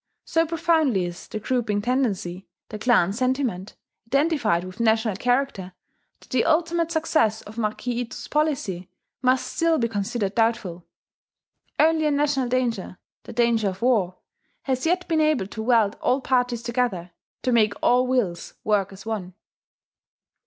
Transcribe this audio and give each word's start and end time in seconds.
So 0.25 0.47
profoundly 0.47 1.05
is 1.05 1.27
the 1.27 1.39
grouping 1.39 1.79
tendency, 1.79 2.47
the 2.69 2.79
clan 2.79 3.13
sentiment, 3.13 3.75
identified 4.07 4.63
with 4.63 4.79
national 4.79 5.15
character, 5.17 5.73
that 6.21 6.31
the 6.31 6.43
ultimate 6.43 6.91
success 6.91 7.43
of 7.43 7.59
Marquis 7.59 7.99
Ito's 8.01 8.27
policy 8.27 8.89
must 9.21 9.45
still 9.45 9.77
be 9.77 9.87
considered 9.87 10.33
doubtful. 10.33 10.87
Only 11.77 12.07
a 12.07 12.11
national 12.11 12.49
danger 12.49 12.97
the 13.25 13.33
danger 13.33 13.69
of 13.69 13.83
war, 13.83 14.17
has 14.63 14.87
yet 14.87 15.07
been 15.07 15.21
able 15.21 15.45
to 15.45 15.61
weld 15.61 15.97
all 16.01 16.19
parties 16.19 16.63
together, 16.63 17.11
to 17.43 17.51
make 17.51 17.73
all 17.83 18.07
wills 18.07 18.55
work 18.63 18.91
as 18.91 19.05
one. 19.05 19.35